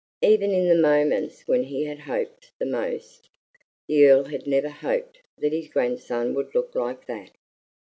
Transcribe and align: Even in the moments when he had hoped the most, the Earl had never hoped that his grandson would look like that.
Even 0.23 0.49
in 0.49 0.67
the 0.67 0.73
moments 0.73 1.47
when 1.47 1.61
he 1.65 1.83
had 1.85 1.99
hoped 1.99 2.53
the 2.57 2.65
most, 2.65 3.29
the 3.87 4.03
Earl 4.07 4.23
had 4.23 4.47
never 4.47 4.69
hoped 4.69 5.19
that 5.37 5.53
his 5.53 5.67
grandson 5.67 6.33
would 6.33 6.55
look 6.55 6.73
like 6.73 7.05
that. 7.05 7.29